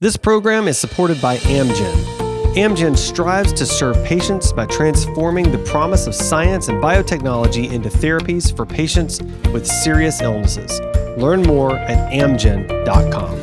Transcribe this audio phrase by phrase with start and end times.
[0.00, 2.54] This program is supported by Amgen.
[2.54, 8.56] Amgen strives to serve patients by transforming the promise of science and biotechnology into therapies
[8.56, 9.20] for patients
[9.52, 10.80] with serious illnesses.
[11.20, 13.40] Learn more at amgen.com.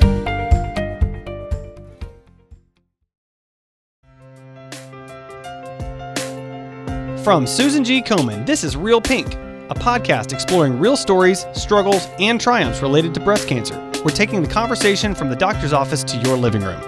[7.22, 8.02] From Susan G.
[8.02, 13.20] Komen, this is Real Pink, a podcast exploring real stories, struggles, and triumphs related to
[13.20, 13.76] breast cancer
[14.06, 16.80] we're taking the conversation from the doctor's office to your living room.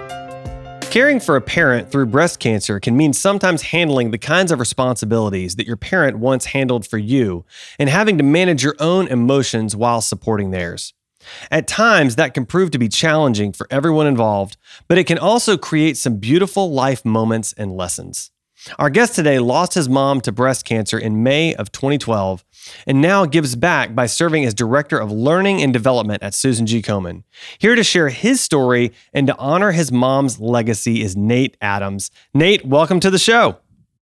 [0.82, 5.56] Caring for a parent through breast cancer can mean sometimes handling the kinds of responsibilities
[5.56, 7.44] that your parent once handled for you
[7.76, 10.94] and having to manage your own emotions while supporting theirs.
[11.50, 15.56] At times, that can prove to be challenging for everyone involved, but it can also
[15.58, 18.30] create some beautiful life moments and lessons.
[18.78, 22.44] Our guest today lost his mom to breast cancer in May of 2012
[22.86, 26.82] and now gives back by serving as Director of Learning and Development at Susan G.
[26.82, 27.24] Komen.
[27.58, 32.10] Here to share his story and to honor his mom's legacy is Nate Adams.
[32.34, 33.58] Nate, welcome to the show.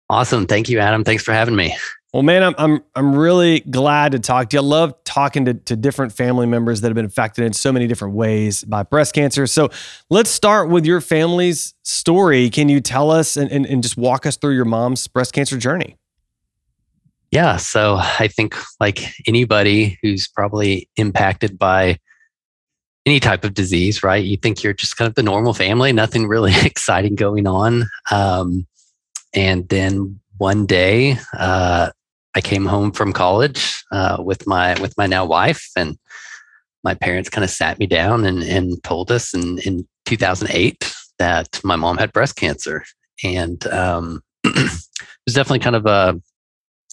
[0.09, 0.47] Awesome.
[0.47, 1.03] Thank you, Adam.
[1.03, 1.75] Thanks for having me.
[2.14, 4.61] Well, man, I'm I'm I'm really glad to talk to you.
[4.61, 7.86] I love talking to, to different family members that have been affected in so many
[7.86, 9.45] different ways by breast cancer.
[9.45, 9.70] So
[10.09, 12.50] let's start with your family's story.
[12.50, 15.58] Can you tell us and, and, and just walk us through your mom's breast cancer
[15.58, 15.97] journey?
[17.31, 17.58] Yeah.
[17.58, 21.99] So I think like anybody who's probably impacted by
[23.05, 24.23] any type of disease, right?
[24.23, 27.88] You think you're just kind of the normal family, nothing really exciting going on.
[28.11, 28.67] Um,
[29.33, 31.91] and then one day, uh,
[32.36, 35.97] I came home from college uh, with my with my now wife, and
[36.83, 41.59] my parents kind of sat me down and, and told us in, in 2008 that
[41.64, 42.83] my mom had breast cancer,
[43.23, 44.71] and um, it
[45.25, 46.21] was definitely kind of a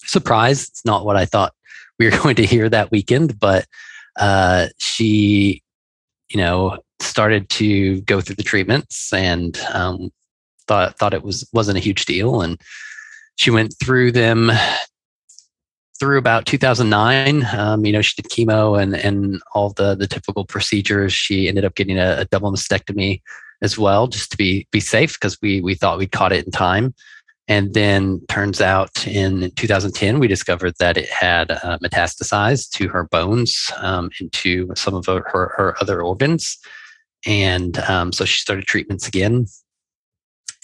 [0.07, 0.69] surprise.
[0.69, 1.53] It's not what I thought
[1.99, 3.67] we were going to hear that weekend, but
[4.19, 5.63] uh, she,
[6.29, 10.11] you know, started to go through the treatments and um,
[10.67, 12.61] thought thought it was wasn't a huge deal, and
[13.37, 14.51] she went through them
[15.99, 17.47] through about 2009.
[17.55, 21.13] Um, you know, she did chemo and and all the the typical procedures.
[21.13, 23.21] She ended up getting a, a double mastectomy
[23.63, 26.51] as well, just to be be safe because we we thought we'd caught it in
[26.51, 26.95] time.
[27.49, 33.05] And then turns out in 2010, we discovered that it had uh, metastasized to her
[33.05, 36.59] bones, um, into some of her, her, her other organs.
[37.25, 39.47] And um, so she started treatments again.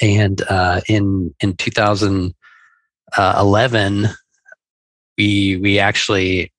[0.01, 4.09] And uh, in in 2011,
[5.19, 6.53] we we actually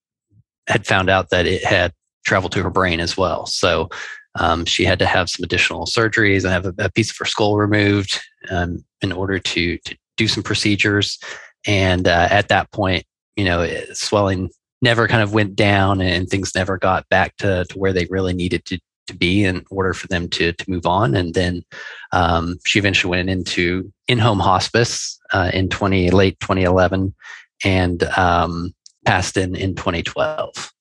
[0.68, 1.92] had found out that it had
[2.26, 3.46] traveled to her brain as well.
[3.46, 3.90] So
[4.36, 7.26] um, she had to have some additional surgeries and have a, a piece of her
[7.26, 11.20] skull removed um, in order to to do some procedures.
[11.66, 14.50] And uh, at that point, you know, swelling
[14.82, 18.34] never kind of went down, and things never got back to to where they really
[18.34, 21.16] needed to to be in order for them to to move on.
[21.16, 21.64] And then
[22.12, 27.16] um, she eventually went into in home hospice uh, in twenty late 2011
[27.64, 28.74] and um,
[29.06, 30.74] passed in in 2012.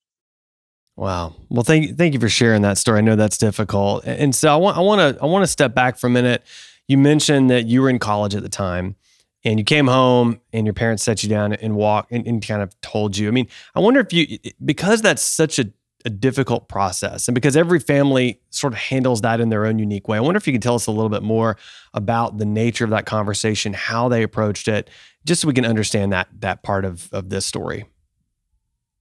[0.97, 1.35] Wow.
[1.49, 2.99] Well, thank thank you for sharing that story.
[2.99, 5.75] I know that's difficult, and so I want I want to I want to step
[5.75, 6.45] back for a minute.
[6.87, 8.97] You mentioned that you were in college at the time,
[9.45, 12.63] and you came home, and your parents set you down and walked and, and kind
[12.63, 13.29] of told you.
[13.29, 15.67] I mean, I wonder if you because that's such a
[16.05, 17.29] a difficult process.
[17.29, 20.37] And because every family sort of handles that in their own unique way, I wonder
[20.37, 21.57] if you could tell us a little bit more
[21.95, 24.91] about the nature of that conversation, how they approached it,
[25.25, 27.85] just so we can understand that that part of, of this story.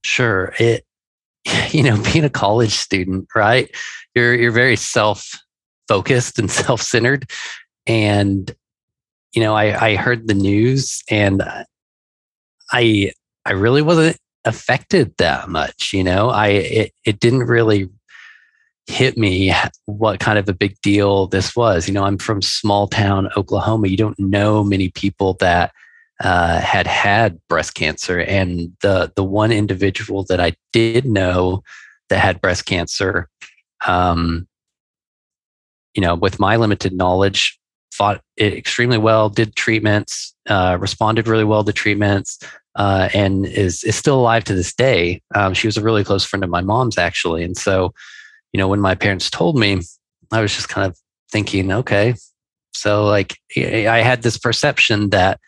[0.04, 0.54] Sure.
[0.58, 0.86] It
[1.70, 3.70] you know, being a college student, right?
[4.14, 7.30] You're you're very self-focused and self-centered.
[7.86, 8.54] And,
[9.34, 11.42] you know, I, I heard the news and
[12.72, 13.12] I
[13.44, 16.28] I really wasn't affected that much you know?
[16.30, 17.88] I it, it didn't really
[18.86, 19.54] hit me
[19.86, 21.88] what kind of a big deal this was.
[21.88, 23.88] You know i'm from small town oklahoma.
[23.88, 25.72] You don't know many people that
[26.20, 28.20] uh, had had breast cancer.
[28.20, 31.62] And the the one individual that i did know
[32.08, 33.28] that had breast cancer
[33.86, 34.46] um,
[35.94, 37.58] you know with my limited knowledge
[37.92, 42.38] fought it extremely well did treatments uh, responded really well to treatments
[42.76, 45.22] uh, and is is still alive to this day.
[45.34, 47.92] Um, she was a really close friend of my mom's actually, and so
[48.52, 49.80] you know when my parents told me,
[50.30, 50.98] I was just kind of
[51.30, 52.14] thinking, okay,
[52.72, 55.38] so like I had this perception that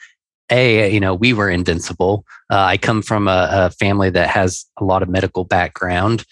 [0.51, 2.25] a you know we were invincible.
[2.51, 6.25] Uh, I come from a, a family that has a lot of medical background,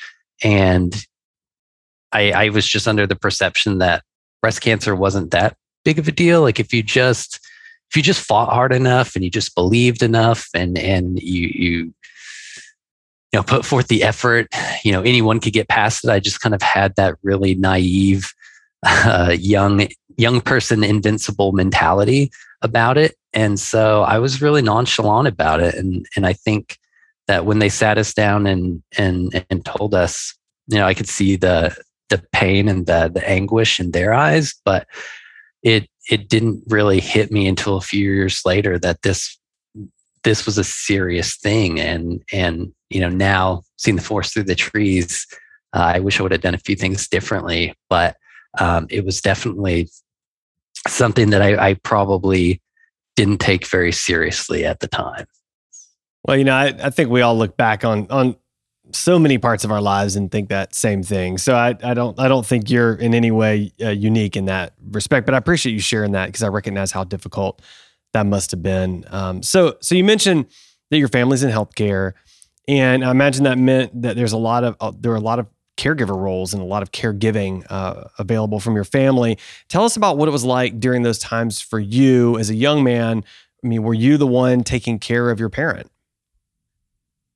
[0.43, 0.95] and
[2.13, 4.03] I, I was just under the perception that
[4.43, 6.43] breast cancer wasn't that big of a deal.
[6.43, 7.41] Like if you just
[7.91, 11.95] if you just fought hard enough and you just believed enough and and you you
[13.33, 14.47] you know put forth the effort
[14.83, 18.33] you know anyone could get past it i just kind of had that really naive
[18.83, 19.87] uh, young
[20.17, 22.31] young person invincible mentality
[22.63, 25.75] about it, and so I was really nonchalant about it.
[25.75, 26.79] And and I think
[27.29, 30.37] that when they sat us down and and and told us,
[30.69, 31.77] you know, I could see the
[32.09, 34.87] the pain and the the anguish in their eyes, but
[35.63, 39.39] it it didn't really hit me until a few years later that this
[40.25, 41.81] this was a serious thing.
[41.81, 45.27] And and you know now seeing the forest through the trees
[45.75, 48.17] uh, i wish i would have done a few things differently but
[48.59, 49.89] um, it was definitely
[50.87, 52.61] something that I, I, probably
[53.17, 55.25] didn't take very seriously at the time.
[56.25, 58.37] Well you know I, I think we all look back on on
[58.95, 61.39] so many parts of our lives and think that same thing.
[61.39, 64.75] So I, I don't I don't think you're in any way uh, unique in that
[64.91, 65.27] respect.
[65.27, 67.63] But I appreciate you sharing that because I recognize how difficult
[68.13, 69.05] that must have been.
[69.11, 70.47] Um, so so you mentioned
[70.91, 72.13] that your family's in healthcare,
[72.69, 75.39] and I imagine that meant that there's a lot of uh, there are a lot
[75.39, 75.47] of
[75.77, 79.39] caregiver roles and a lot of caregiving uh, available from your family.
[79.69, 82.85] Tell us about what it was like during those times for you as a young
[82.85, 83.25] man.
[83.65, 85.92] I mean, were you the one taking care of your parent?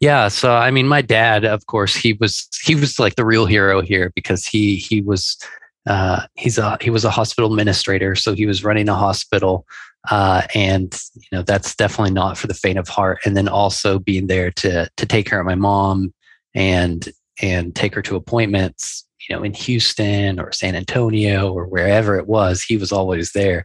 [0.00, 3.46] Yeah, so I mean, my dad, of course, he was he was like the real
[3.46, 5.38] hero here because he he was
[5.86, 9.66] uh, he's a he was a hospital administrator, so he was running a hospital,
[10.10, 13.20] uh, and you know that's definitely not for the faint of heart.
[13.24, 16.12] And then also being there to to take care of my mom
[16.54, 17.08] and
[17.40, 22.26] and take her to appointments, you know, in Houston or San Antonio or wherever it
[22.26, 23.64] was, he was always there,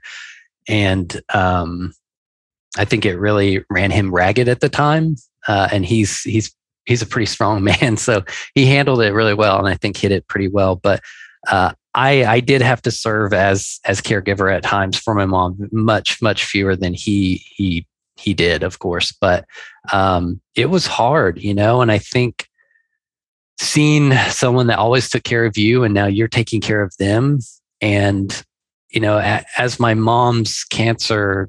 [0.70, 1.94] and um,
[2.78, 5.16] I think it really ran him ragged at the time
[5.48, 6.54] uh, and he's he's
[6.86, 8.24] he's a pretty strong man, so
[8.56, 10.76] he handled it really well, and I think hit it pretty well.
[10.76, 11.02] But
[11.50, 15.70] uh, I I did have to serve as as caregiver at times for my mom,
[15.72, 17.88] much much fewer than he he
[18.18, 19.46] he did, of course, but
[19.92, 22.48] um, it was hard, you know, and I think
[23.60, 27.38] seeing someone that always took care of you and now you're taking care of them
[27.80, 28.44] and
[28.90, 29.20] you know
[29.56, 31.48] as my mom's cancer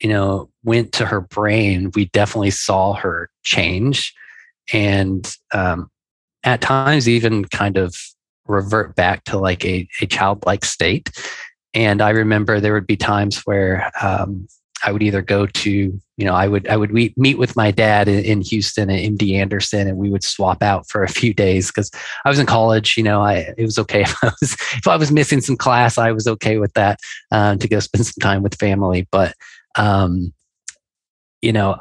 [0.00, 4.14] you know, went to her brain, we definitely saw her change
[4.72, 5.90] and um,
[6.44, 7.96] at times even kind of
[8.46, 11.10] revert back to like a, a childlike state.
[11.74, 14.46] And I remember there would be times where um,
[14.84, 17.70] I would either go to, you know, I would I would meet, meet with my
[17.70, 21.34] dad in, in Houston at MD Anderson, and we would swap out for a few
[21.34, 21.90] days because
[22.24, 22.96] I was in college.
[22.96, 25.98] You know, I it was okay if I was if I was missing some class,
[25.98, 27.00] I was okay with that
[27.30, 29.06] uh, to go spend some time with family.
[29.10, 29.34] But
[29.76, 30.32] um,
[31.42, 31.78] you know,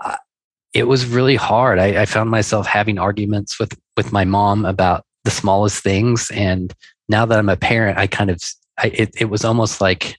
[0.73, 1.79] it was really hard.
[1.79, 6.73] I, I found myself having arguments with with my mom about the smallest things, and
[7.09, 8.41] now that I'm a parent, I kind of
[8.77, 10.17] I, it, it was almost like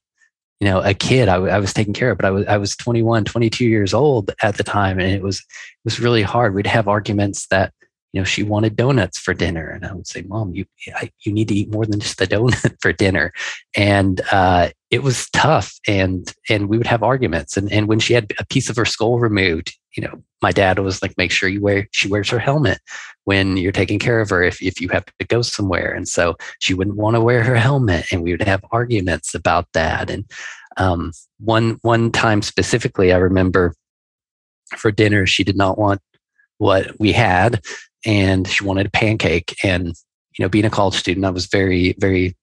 [0.60, 2.56] you know a kid I, w- I was taking care of but i was i
[2.56, 6.54] was 21 22 years old at the time and it was it was really hard
[6.54, 7.74] we'd have arguments that
[8.16, 9.68] you know, she wanted donuts for dinner.
[9.68, 10.64] And I would say, Mom, you,
[10.94, 13.30] I, you need to eat more than just the donut for dinner.
[13.76, 15.72] And uh, it was tough.
[15.88, 17.56] And, and we would have arguments.
[17.56, 20.78] And, and when she had a piece of her skull removed, you know, my dad
[20.78, 22.78] was like, make sure you wear, she wears her helmet
[23.24, 25.92] when you're taking care of her if, if you have to go somewhere.
[25.92, 28.06] And so she wouldn't want to wear her helmet.
[28.12, 30.10] And we would have arguments about that.
[30.10, 30.30] And
[30.76, 33.74] um, one, one time specifically, I remember
[34.76, 36.00] for dinner, she did not want
[36.58, 37.60] what we had
[38.04, 39.56] and she wanted a pancake.
[39.64, 39.88] And,
[40.38, 42.36] you know, being a college student, I was very, very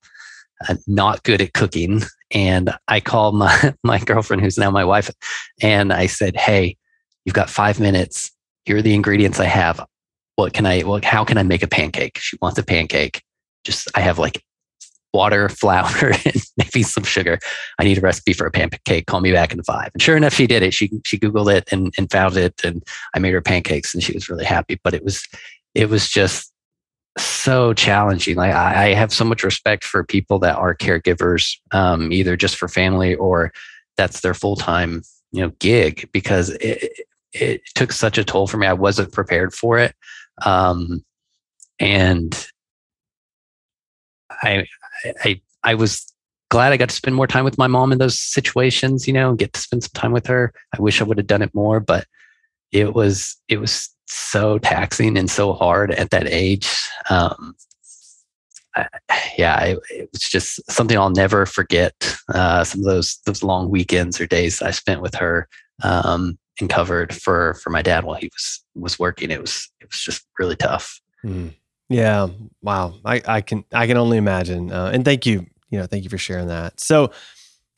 [0.68, 2.02] uh, not good at cooking.
[2.34, 5.10] And I called my, my girlfriend, who's now my wife,
[5.62, 6.78] and I said, Hey,
[7.26, 8.32] you've got five minutes.
[8.66, 9.86] Here are the ingredients I have.
[10.36, 12.18] What can I, how can I make a pancake?
[12.18, 13.22] She wants a pancake.
[13.64, 14.44] Just, I have like
[15.14, 17.40] water, flour, and maybe some sugar.
[17.80, 19.06] I need a recipe for a pancake.
[19.06, 19.92] Call me back in five.
[19.94, 20.74] And sure enough, she did it.
[20.74, 24.14] She she Googled it and, and found it, and I made her pancakes, and she
[24.14, 24.80] was really happy.
[24.84, 25.26] But it was
[25.76, 26.53] it was just
[27.18, 28.36] so challenging.
[28.36, 32.56] Like I, I have so much respect for people that are caregivers, um, either just
[32.56, 33.52] for family or
[33.98, 36.92] that's their full time you know gig because it,
[37.34, 38.68] it took such a toll for me.
[38.68, 39.96] I wasn't prepared for it.
[40.46, 41.04] Um,
[41.80, 42.48] and
[44.32, 44.66] I,
[45.24, 46.12] I, I was
[46.50, 49.30] glad I got to spend more time with my mom in those situations, you know,
[49.30, 50.54] and get to spend some time with her.
[50.78, 52.06] I wish I would have done it more, but
[52.72, 56.70] it was, it was so taxing and so hard at that age.
[57.10, 57.56] Um,
[58.76, 58.88] I,
[59.38, 61.94] yeah, it, it, was just something I'll never forget.
[62.34, 65.48] Uh, some of those those long weekends or days I spent with her
[65.84, 69.32] um, and covered for for my dad while he was was working.
[69.32, 71.00] It was it was just really tough.
[71.24, 71.54] Mm.
[71.90, 72.28] Yeah.
[72.62, 72.96] Wow.
[73.06, 74.72] I, I can I can only imagine.
[74.72, 75.46] Uh, and thank you.
[75.70, 76.80] You know, thank you for sharing that.
[76.80, 77.12] So,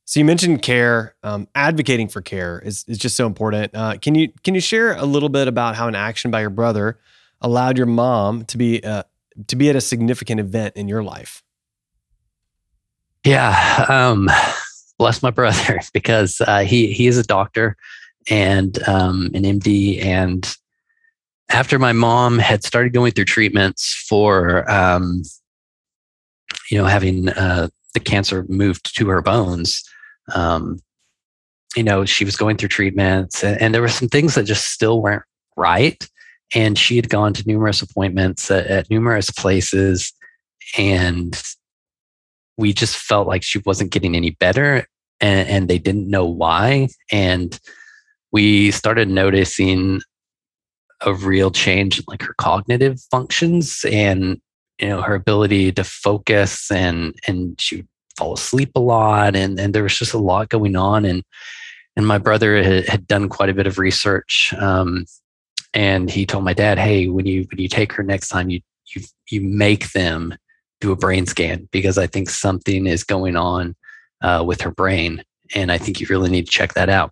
[0.05, 1.15] so you mentioned care.
[1.23, 3.73] Um, advocating for care is is just so important.
[3.75, 6.49] Uh, can you can you share a little bit about how an action by your
[6.49, 6.99] brother
[7.41, 9.03] allowed your mom to be uh,
[9.47, 11.43] to be at a significant event in your life?
[13.25, 13.85] Yeah.
[13.89, 14.29] Um,
[14.99, 17.75] bless my brother because uh, he he is a doctor
[18.29, 20.03] and um, an MD.
[20.03, 20.55] And
[21.49, 25.23] after my mom had started going through treatments for, um,
[26.71, 29.83] you know, having uh, the cancer moved to her bones,
[30.33, 30.79] um,
[31.75, 34.71] you know, she was going through treatments, and, and, there were some things that just
[34.71, 35.23] still weren't
[35.57, 36.07] right.
[36.53, 40.13] And she had gone to numerous appointments at, at numerous places,
[40.77, 41.41] and
[42.57, 44.85] we just felt like she wasn't getting any better
[45.19, 46.87] and, and they didn't know why.
[47.11, 47.59] And
[48.31, 50.01] we started noticing
[51.01, 54.41] a real change in like her cognitive functions and
[54.79, 59.59] you know her ability to focus and and she would fall asleep a lot and
[59.59, 61.23] and there was just a lot going on and
[61.97, 65.05] and my brother had, had done quite a bit of research um,
[65.73, 68.61] and he told my dad hey when you when you take her next time you
[68.93, 70.35] you you make them
[70.81, 73.75] do a brain scan because I think something is going on
[74.21, 75.23] uh, with her brain.
[75.53, 77.11] And I think you really need to check that out.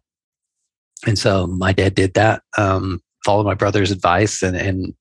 [1.05, 4.93] And so my dad did that, um, followed my brother's advice, and, and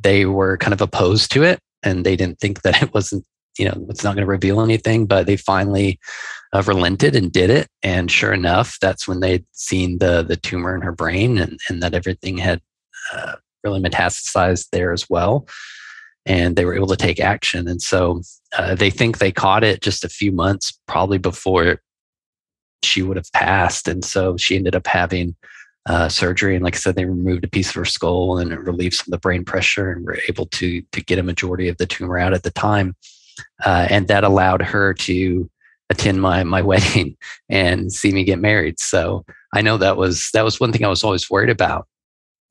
[0.00, 1.60] they were kind of opposed to it.
[1.82, 3.24] And they didn't think that it wasn't,
[3.58, 5.98] you know, it's not going to reveal anything, but they finally
[6.52, 7.68] uh, relented and did it.
[7.82, 11.82] And sure enough, that's when they'd seen the, the tumor in her brain and, and
[11.82, 12.60] that everything had
[13.12, 15.46] uh, really metastasized there as well
[16.26, 17.68] and they were able to take action.
[17.68, 18.22] And so
[18.58, 21.80] uh, they think they caught it just a few months probably before
[22.82, 23.86] she would have passed.
[23.88, 25.36] And so she ended up having
[25.88, 26.56] uh, surgery.
[26.56, 29.06] And like I said, they removed a piece of her skull and it relieved some
[29.06, 32.18] of the brain pressure and were able to, to get a majority of the tumor
[32.18, 32.96] out at the time.
[33.64, 35.48] Uh, and that allowed her to
[35.90, 37.16] attend my my wedding
[37.48, 38.78] and see me get married.
[38.78, 39.24] So
[39.54, 41.86] I know that was that was one thing I was always worried about.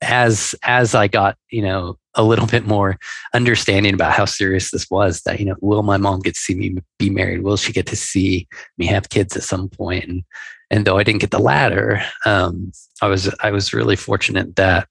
[0.02, 2.98] As as I got you know a little bit more
[3.34, 6.54] understanding about how serious this was that you know will my mom get to see
[6.54, 10.04] me be married will she get to see me have kids at some point?
[10.04, 10.24] and
[10.70, 14.88] and though i didn't get the latter um, i was i was really fortunate that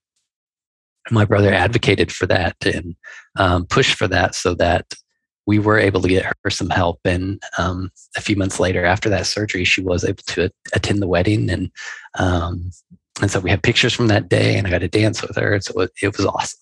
[1.11, 2.95] my brother advocated for that and
[3.37, 4.93] um, pushed for that so that
[5.45, 9.09] we were able to get her some help and um, a few months later after
[9.09, 11.71] that surgery she was able to attend the wedding and
[12.17, 12.71] um,
[13.21, 15.59] and so we have pictures from that day and i got to dance with her
[15.61, 16.59] so it, it was awesome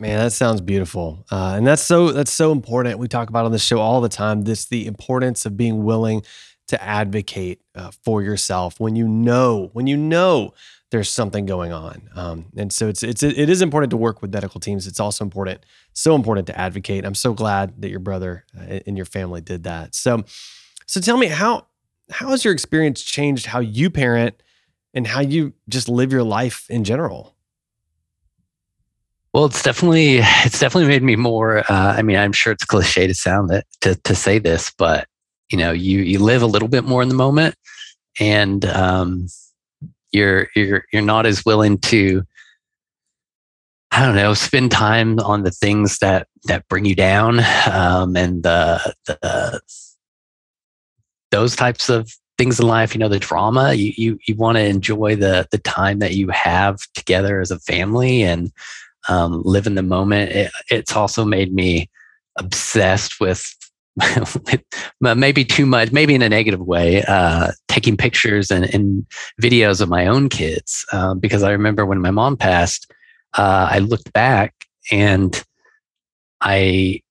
[0.00, 3.00] Man, that sounds beautiful, uh, and that's so that's so important.
[3.00, 4.42] We talk about on the show all the time.
[4.42, 6.22] This the importance of being willing
[6.68, 10.54] to advocate uh, for yourself when you know when you know
[10.90, 12.08] there's something going on.
[12.14, 14.86] Um, and so it's it's it is important to work with medical teams.
[14.86, 17.04] It's also important, so important to advocate.
[17.04, 19.94] I'm so glad that your brother uh, and your family did that.
[19.94, 20.24] So,
[20.86, 21.66] so tell me how
[22.10, 24.42] how has your experience changed how you parent
[24.94, 27.34] and how you just live your life in general?
[29.34, 31.58] Well, it's definitely it's definitely made me more.
[31.70, 35.06] Uh, I mean, I'm sure it's cliche to sound that to to say this, but
[35.50, 37.56] you know, you you live a little bit more in the moment,
[38.18, 39.26] and um,
[40.12, 42.22] you're you're you're not as willing to.
[43.90, 48.42] I don't know, spend time on the things that that bring you down, um, and
[48.42, 49.60] the the
[51.30, 52.94] those types of things in life.
[52.94, 53.72] You know, the drama.
[53.72, 57.58] You you you want to enjoy the the time that you have together as a
[57.60, 58.52] family, and
[59.08, 60.32] um, live in the moment.
[60.32, 61.88] It, it's also made me
[62.38, 63.54] obsessed with,
[64.34, 64.64] with
[65.00, 69.06] maybe too much, maybe in a negative way, uh, taking pictures and, and,
[69.40, 70.84] videos of my own kids.
[70.92, 72.90] Um, because I remember when my mom passed,
[73.36, 74.54] uh, I looked back
[74.90, 75.42] and
[76.40, 77.02] I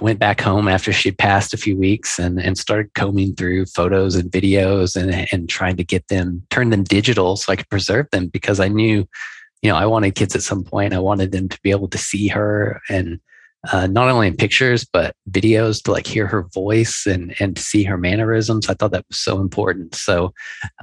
[0.00, 4.16] went back home after she'd passed a few weeks and, and started combing through photos
[4.16, 8.06] and videos and, and trying to get them, turn them digital so I could preserve
[8.10, 9.06] them because I knew
[9.62, 10.94] you know, I wanted kids at some point.
[10.94, 13.20] I wanted them to be able to see her and
[13.72, 17.84] uh, not only in pictures but videos to like hear her voice and and see
[17.84, 18.68] her mannerisms.
[18.68, 19.94] I thought that was so important.
[19.94, 20.32] So,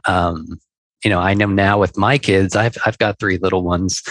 [0.05, 0.59] um,
[1.03, 4.03] you know, I know now with my kids, I've I've got three little ones,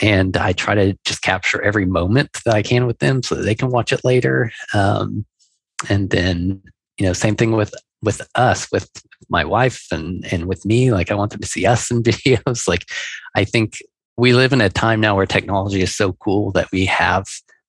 [0.00, 3.42] and I try to just capture every moment that I can with them so that
[3.42, 4.52] they can watch it later.
[4.74, 5.24] Um,
[5.88, 6.62] and then,
[6.98, 8.90] you know, same thing with with us with
[9.28, 12.66] my wife and and with me like i want them to see us in videos
[12.68, 12.84] like
[13.36, 13.78] i think
[14.16, 17.24] we live in a time now where technology is so cool that we have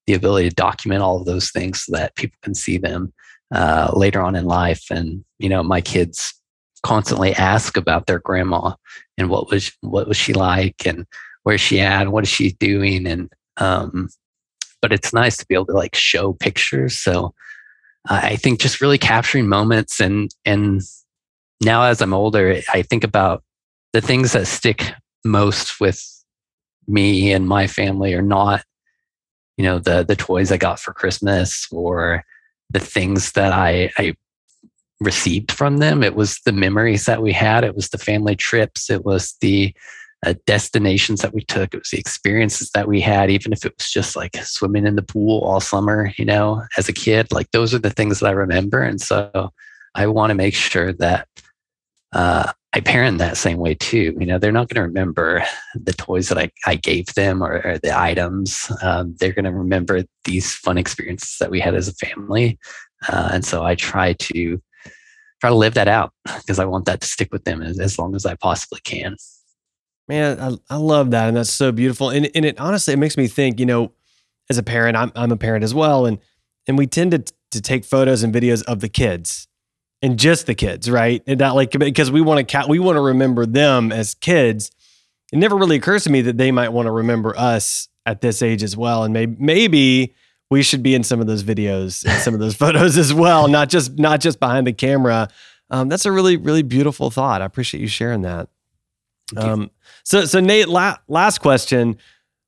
[0.06, 3.12] the ability to document all of those things so that people can see them
[3.54, 4.84] uh, later on in life.
[4.90, 6.34] And you know, my kids
[6.82, 8.74] constantly ask about their grandma
[9.16, 11.06] and what was what was she like and
[11.44, 14.08] where's she at what is she doing and um,
[14.82, 16.98] but it's nice to be able to like show pictures.
[16.98, 17.32] So
[18.06, 20.82] I think just really capturing moments and and
[21.62, 23.42] now as I'm older, I think about
[23.94, 24.92] the things that stick
[25.24, 26.04] most with
[26.86, 28.62] me and my family are not
[29.56, 32.24] you know the the toys i got for christmas or
[32.70, 34.14] the things that i i
[35.00, 36.02] received from them.
[36.02, 37.64] It was the memories that we had.
[37.64, 38.90] It was the family trips.
[38.90, 39.74] It was the
[40.24, 41.74] uh, destinations that we took.
[41.74, 44.96] It was the experiences that we had, even if it was just like swimming in
[44.96, 47.30] the pool all summer, you know, as a kid.
[47.30, 48.82] Like those are the things that I remember.
[48.82, 49.52] And so
[49.94, 51.28] I want to make sure that
[52.12, 54.16] uh, I parent that same way too.
[54.18, 55.44] You know, they're not going to remember
[55.76, 58.70] the toys that I, I gave them or, or the items.
[58.82, 62.58] Um, they're going to remember these fun experiences that we had as a family.
[63.08, 64.60] Uh, and so I try to
[65.40, 67.96] try to live that out because I want that to stick with them as, as
[67.96, 69.14] long as I possibly can.
[70.08, 71.28] Man, I, I love that.
[71.28, 72.10] And that's so beautiful.
[72.10, 73.92] And, and it honestly, it makes me think, you know,
[74.50, 76.06] as a parent, I'm, I'm a parent as well.
[76.06, 76.18] And,
[76.66, 79.46] and we tend to, to take photos and videos of the kids
[80.04, 81.22] and just the kids, right?
[81.26, 84.70] And that like, because we want to, we want to remember them as kids.
[85.32, 88.42] It never really occurs to me that they might want to remember us at this
[88.42, 89.04] age as well.
[89.04, 90.14] And maybe, maybe
[90.50, 93.48] we should be in some of those videos and some of those photos as well,
[93.48, 95.28] not just, not just behind the camera.
[95.70, 97.40] Um, that's a really, really beautiful thought.
[97.40, 98.50] I appreciate you sharing that.
[99.38, 99.70] Um,
[100.02, 101.96] so, so Nate, la- last question.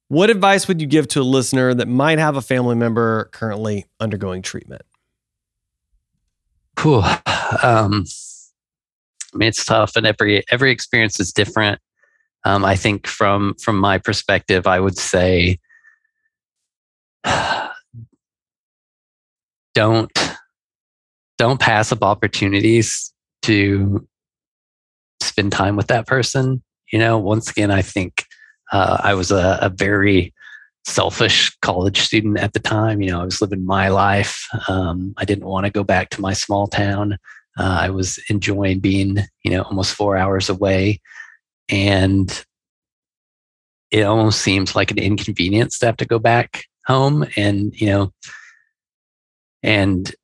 [0.09, 3.87] What advice would you give to a listener that might have a family member currently
[3.99, 4.83] undergoing treatment?
[6.77, 7.03] Cool.
[7.63, 8.05] Um,
[9.35, 11.81] I mean, it's tough, and every every experience is different.
[12.45, 15.59] Um, I think from from my perspective, I would say,
[19.75, 20.13] don't
[21.39, 24.07] don't pass up opportunities to
[25.21, 28.25] spend time with that person you know, once again, I think
[28.73, 30.33] uh, I was a, a, very
[30.87, 33.03] selfish college student at the time.
[33.03, 34.47] You know, I was living my life.
[34.69, 37.19] Um, I didn't want to go back to my small town.
[37.59, 41.01] Uh, I was enjoying being, you know, almost four hours away.
[41.69, 42.45] And
[43.91, 47.27] it almost seems like an inconvenience to have to go back home.
[47.37, 48.13] And, you know,
[49.63, 50.15] and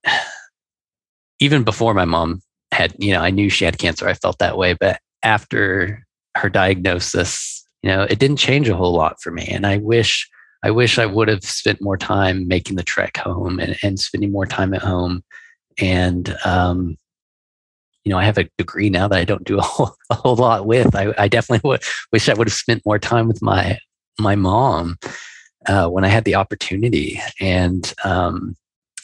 [1.40, 2.40] even before my mom
[2.70, 4.74] had, you know, I knew she had cancer, I felt that way.
[4.74, 9.48] But after her diagnosis, you know, it didn't change a whole lot for me.
[9.48, 10.28] And I wish,
[10.62, 14.30] I wish I would have spent more time making the trek home and, and spending
[14.30, 15.24] more time at home.
[15.78, 16.96] And, um,
[18.04, 20.36] you know, I have a degree now that I don't do a whole, a whole
[20.36, 20.94] lot with.
[20.94, 23.78] I, I definitely would, wish I would have spent more time with my
[24.18, 24.98] my mom
[25.66, 27.20] uh, when I had the opportunity.
[27.40, 28.56] And um,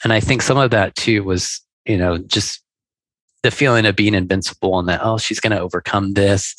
[0.05, 2.63] and I think some of that too was, you know, just
[3.43, 6.57] the feeling of being invincible and that oh, she's going to overcome this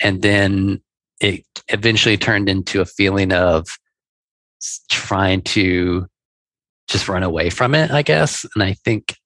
[0.00, 0.80] and then
[1.20, 3.66] it eventually turned into a feeling of
[4.90, 6.06] trying to
[6.88, 8.44] just run away from it, I guess.
[8.54, 9.16] And I think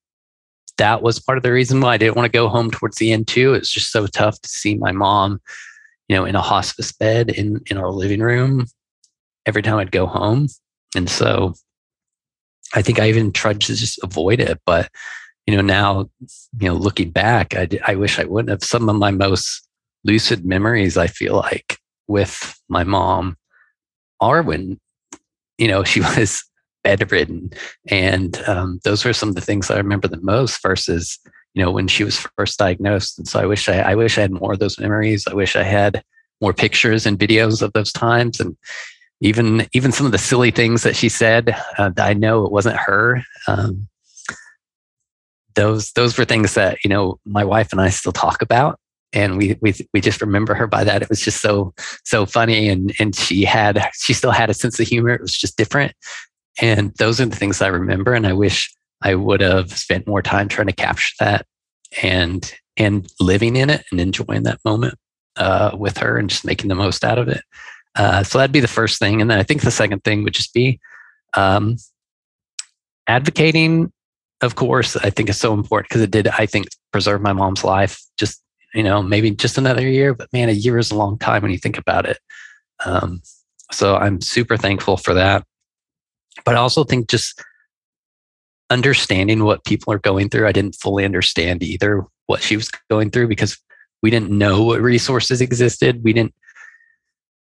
[0.78, 3.12] that was part of the reason why I didn't want to go home towards the
[3.12, 3.54] end too.
[3.54, 5.40] It's just so tough to see my mom,
[6.08, 8.66] you know, in a hospice bed in in our living room
[9.46, 10.48] every time I'd go home.
[10.94, 11.54] And so
[12.74, 14.60] I think I even tried to just avoid it.
[14.66, 14.90] But,
[15.46, 16.10] you know, now,
[16.58, 18.64] you know, looking back, I, I wish I wouldn't have.
[18.64, 19.66] Some of my most
[20.04, 23.36] lucid memories I feel like with my mom
[24.20, 24.78] are when
[25.58, 26.44] you know she was
[26.86, 27.50] bedridden.
[27.88, 31.18] And um, those were some of the things I remember the most versus
[31.54, 33.18] you know when she was first diagnosed.
[33.18, 35.26] And so I wish I, I wish I had more of those memories.
[35.26, 36.02] I wish I had
[36.40, 38.38] more pictures and videos of those times.
[38.40, 38.56] And
[39.20, 42.76] even even some of the silly things that she said uh, I know it wasn't
[42.76, 43.88] her um,
[45.54, 48.78] those those were things that you know my wife and I still talk about
[49.16, 51.00] and we we we just remember her by that.
[51.00, 51.72] It was just so
[52.04, 55.10] so funny, and and she had she still had a sense of humor.
[55.10, 55.92] It was just different,
[56.60, 58.12] and those are the things I remember.
[58.12, 61.46] And I wish I would have spent more time trying to capture that
[62.02, 64.94] and and living in it and enjoying that moment
[65.36, 67.42] uh, with her and just making the most out of it.
[67.94, 70.34] Uh, so that'd be the first thing, and then I think the second thing would
[70.34, 70.78] just be
[71.32, 71.76] um,
[73.06, 73.90] advocating.
[74.42, 76.28] Of course, I think is so important because it did.
[76.28, 77.98] I think preserve my mom's life.
[78.18, 78.42] Just
[78.76, 81.50] you know, maybe just another year, but man, a year is a long time when
[81.50, 82.18] you think about it.
[82.84, 83.22] Um,
[83.72, 85.44] so I'm super thankful for that.
[86.44, 87.42] But I also think just
[88.68, 93.10] understanding what people are going through, I didn't fully understand either what she was going
[93.10, 93.56] through because
[94.02, 96.04] we didn't know what resources existed.
[96.04, 96.34] We didn't,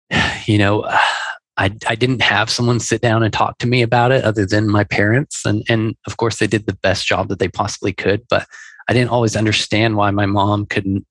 [0.46, 0.84] you know,
[1.58, 4.70] I, I didn't have someone sit down and talk to me about it other than
[4.70, 5.46] my parents.
[5.46, 8.24] And, and of course, they did the best job that they possibly could.
[8.30, 8.48] But
[8.88, 11.06] I didn't always understand why my mom couldn't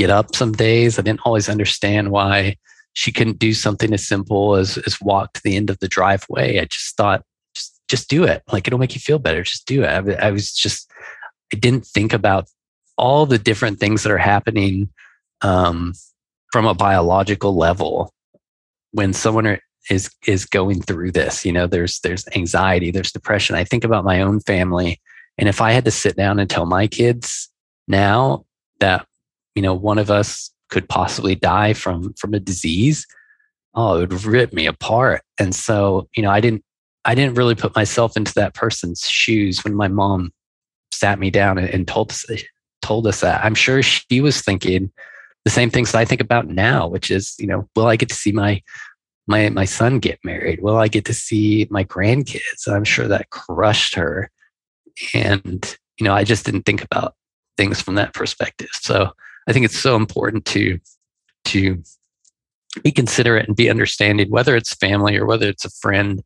[0.00, 0.98] get up some days.
[0.98, 2.56] I didn't always understand why
[2.94, 6.58] she couldn't do something as simple as, as walk to the end of the driveway.
[6.58, 7.22] I just thought,
[7.54, 8.42] just, just do it.
[8.50, 9.42] Like it'll make you feel better.
[9.42, 9.88] Just do it.
[9.88, 10.90] I, I was just,
[11.52, 12.48] I didn't think about
[12.96, 14.88] all the different things that are happening
[15.42, 15.92] um,
[16.50, 18.14] from a biological level
[18.92, 19.58] when someone
[19.90, 21.44] is is going through this.
[21.44, 23.56] You know, there's there's anxiety, there's depression.
[23.56, 25.00] I think about my own family,
[25.38, 27.48] and if I had to sit down and tell my kids
[27.88, 28.44] now
[28.80, 29.06] that
[29.54, 33.06] you know one of us could possibly die from from a disease
[33.74, 35.22] oh it would rip me apart.
[35.38, 36.64] And so you know i didn't
[37.04, 40.32] i didn't really put myself into that person's shoes when my mom
[40.92, 42.24] sat me down and, and told us
[42.82, 43.44] told us that.
[43.44, 44.90] I'm sure she was thinking
[45.44, 48.08] the same things that i think about now which is you know will i get
[48.10, 48.62] to see my
[49.26, 50.60] my my son get married?
[50.60, 52.66] Will i get to see my grandkids?
[52.66, 54.30] I'm sure that crushed her.
[55.14, 57.14] And you know i just didn't think about
[57.56, 58.70] things from that perspective.
[58.72, 59.12] So
[59.48, 60.78] I think it's so important to
[61.46, 61.82] to
[62.82, 66.22] be considerate and be understanding, whether it's family or whether it's a friend,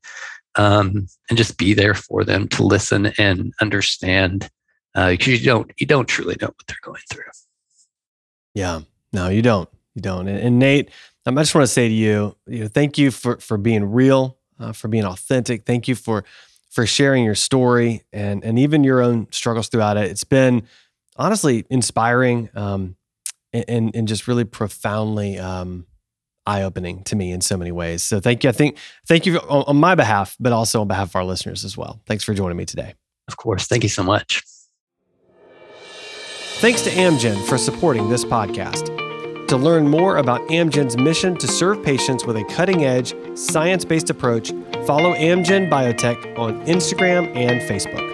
[0.57, 4.50] um, and just be there for them to listen and understand,
[4.94, 7.24] uh, because you don't you don't truly know what they're going through.
[8.55, 8.81] Yeah,
[9.12, 10.29] no, you don't, you don't.
[10.29, 10.90] And, and Nate,
[11.27, 14.37] I just want to say to you, you know, thank you for for being real,
[14.61, 15.64] uh, for being authentic.
[15.64, 16.24] Thank you for
[16.70, 20.11] for sharing your story and and even your own struggles throughout it.
[20.11, 20.66] It's been
[21.16, 22.50] honestly inspiring.
[22.55, 22.96] Um,
[23.55, 25.87] and and just really profoundly um,
[26.47, 28.03] eye opening to me in so many ways.
[28.03, 28.51] So thank you.
[28.51, 31.64] I think thank you on, on my behalf, but also on behalf of our listeners
[31.64, 32.01] as well.
[32.07, 32.95] Thanks for joining me today.
[33.29, 33.67] Of course.
[33.67, 34.43] Thank you so much.
[36.59, 38.87] Thanks to Amgen for supporting this podcast.
[39.49, 44.09] To learn more about Amgen's mission to serve patients with a cutting edge, science based
[44.09, 44.51] approach,
[44.87, 48.13] follow Amgen Biotech on Instagram and Facebook.